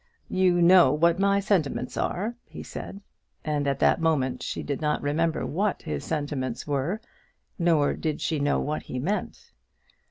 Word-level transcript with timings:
"You 0.31 0.63
know 0.63 0.91
what 0.91 1.19
my 1.19 1.39
sentiments 1.39 1.95
are," 1.95 2.33
he 2.47 2.63
said. 2.63 3.01
At 3.45 3.77
that 3.77 4.01
moment 4.01 4.41
she 4.41 4.63
did 4.63 4.81
not 4.81 4.99
remember 5.03 5.45
what 5.45 5.83
his 5.83 6.03
sentiments 6.03 6.65
were, 6.65 6.99
nor 7.59 7.93
did 7.93 8.19
she 8.19 8.39
know 8.39 8.59
what 8.59 8.81
he 8.81 8.97
meant. 8.97 9.51